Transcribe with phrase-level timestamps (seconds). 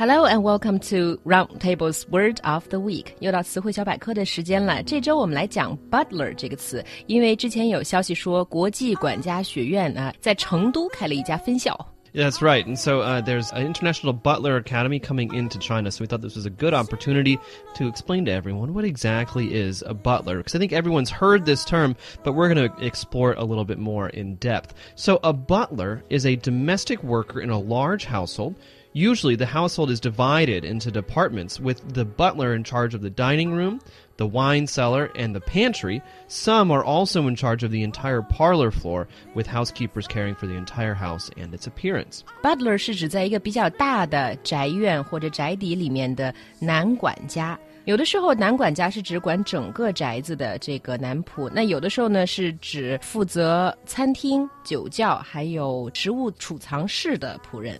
[0.00, 3.13] Hello and welcome to Roundtable's Word of the Week。
[3.19, 4.81] 又到词汇小百科的时间了。
[4.81, 11.77] 这周我们来讲 butler 这个词，因为之前有消息说国际管家学院啊在成都开了一家分校。
[12.13, 12.65] Yeah, that's right.
[12.65, 15.89] And so uh, there's an International Butler Academy coming into China.
[15.91, 17.39] So we thought this was a good opportunity
[17.75, 20.39] to explain to everyone what exactly is a butler.
[20.39, 21.95] Because I think everyone's heard this term,
[22.25, 24.73] but we're going to explore it a little bit more in depth.
[24.95, 28.55] So a butler is a domestic worker in a large household
[28.92, 33.52] Usually, the household is divided into departments with the butler in charge of the dining
[33.52, 33.78] room,
[34.16, 36.00] the wine cellar, and the pantry.
[36.28, 40.56] Some are also in charge of the entire parlor floor, with housekeepers caring for the
[40.56, 42.22] entire house and its appearance.
[42.42, 47.58] Butler 是指在一个比较大的宅院或者宅邸里面的男管家。
[47.84, 57.78] 有的时候，男管家是指管整个宅子的这个男仆；那有的时候呢，是指负责餐厅、酒窖还有食物储藏室的仆人。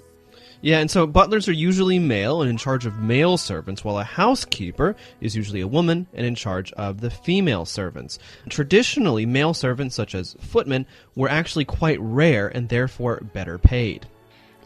[0.62, 4.04] yeah, and so butlers are usually male and in charge of male servants, while a
[4.04, 8.18] housekeeper is usually a woman and in charge of the female servants.
[8.48, 14.06] Traditionally, male servants, such as footmen, were actually quite rare and therefore better paid.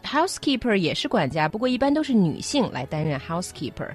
[0.03, 3.89] Housekeeper 也是管家，不过一般都是女性来担任 housekeeper，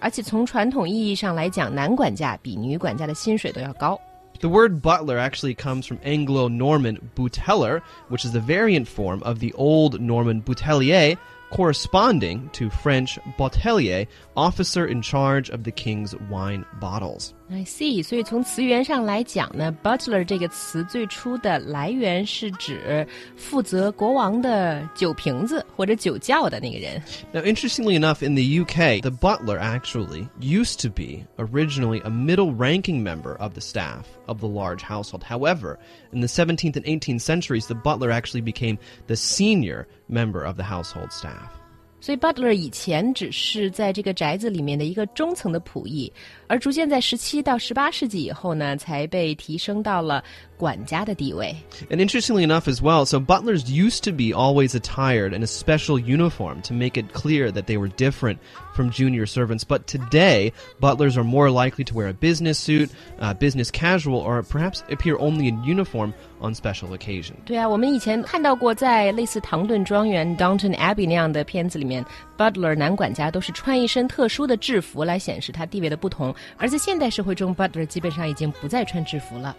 [0.00, 4.00] 而且从传统意义上来讲，男管家比女管家的薪水都要高。
[4.40, 9.52] the word butler actually comes from Anglo Norman buteler, which is the variant form of the
[9.52, 11.16] Old Norman butelier,
[11.51, 17.33] corresponding to French botelier, officer in charge of the king's wine bottles.
[17.50, 27.02] I see，所以从词源上来讲呢，butler 这个词最初的来源是指负责国王的酒瓶子或者酒窖的那个人。
[27.32, 33.34] Now, interestingly enough, in the UK, the butler actually used to be originally a middle-ranking member
[33.38, 35.24] of the staff of the large household.
[35.24, 35.78] However,
[36.12, 40.64] in the 17th and 18th centuries, the butler actually became the senior member of the
[40.64, 41.50] household staff.
[42.02, 46.10] 所以，butler 以前只是在这个宅子里面的一个中层的仆役，
[46.46, 50.24] 而逐渐在十七到十八世纪以后呢，才被提升到了
[50.56, 51.54] 管家的地位。
[51.90, 56.62] And interestingly enough, as well, so butlers used to be always attired in a special uniform
[56.62, 58.38] to make it clear that they were different
[58.74, 59.64] from junior servants.
[59.64, 64.42] But today, butlers are more likely to wear a business suit, uh, business casual, or
[64.42, 67.34] perhaps appear only in uniform on special occasion.
[67.44, 72.04] 对啊，我们以前看到过，在类似《唐顿庄园》（Downton Abbey） 那样的片子里面，
[72.38, 76.34] butler 男管家都是穿一身特殊的制服来显示他地位的不同。
[76.56, 79.54] 而在现代社会中，butler 基本上已经不再穿制服了。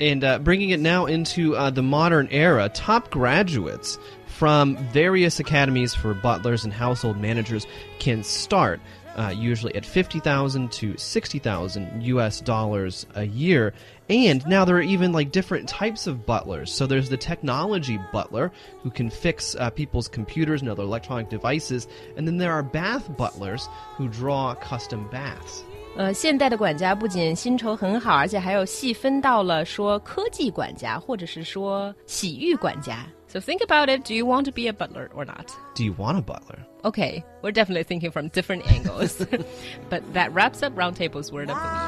[0.00, 5.94] And uh, bringing it now into uh, the modern era, top graduates from various academies
[5.94, 7.66] for butlers and household managers
[7.98, 8.80] can start
[9.18, 13.74] uh, usually at 50,000 to 60,000 US dollars a year.
[14.08, 16.72] And now there are even like different types of butlers.
[16.72, 21.88] So there's the technology butler who can fix uh, people's computers and other electronic devices.
[22.16, 25.64] And then there are bath butlers who draw custom baths.
[25.97, 33.05] 呃，现代的管家不仅薪酬很好，而且还有细分到了说科技管家，或者是说洗浴管家。
[33.27, 34.07] So think about it.
[34.07, 35.47] Do you want to be a butler or not?
[35.75, 36.59] Do you want a butler?
[36.83, 39.25] Okay, we're definitely thinking from different angles.
[39.89, 41.86] but that wraps up Roundtable's Word of the Week.